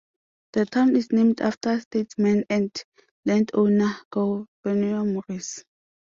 The 0.53 0.65
town 0.65 0.95
is 0.95 1.11
named 1.11 1.41
after 1.41 1.79
statesman 1.79 2.45
and 2.49 2.71
landowner 3.23 3.93
Gouverneur 4.09 5.05
Morris. 5.05 5.63